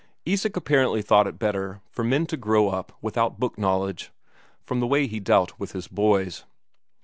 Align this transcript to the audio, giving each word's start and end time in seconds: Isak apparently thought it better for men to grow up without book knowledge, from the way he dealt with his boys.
Isak 0.25 0.57
apparently 0.57 1.03
thought 1.03 1.27
it 1.27 1.37
better 1.37 1.79
for 1.91 2.03
men 2.03 2.25
to 2.25 2.35
grow 2.35 2.69
up 2.69 2.91
without 3.03 3.39
book 3.39 3.55
knowledge, 3.59 4.09
from 4.65 4.79
the 4.79 4.87
way 4.87 5.05
he 5.05 5.19
dealt 5.19 5.59
with 5.59 5.73
his 5.73 5.87
boys. 5.87 6.43